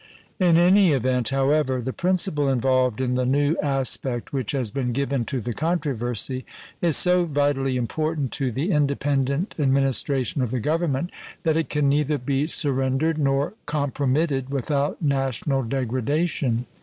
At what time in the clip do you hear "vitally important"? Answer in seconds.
7.25-8.31